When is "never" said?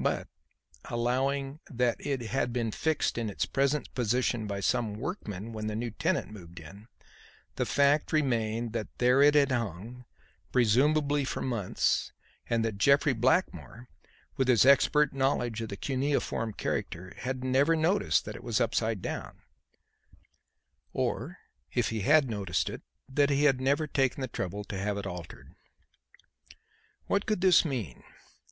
17.44-17.76, 23.60-23.86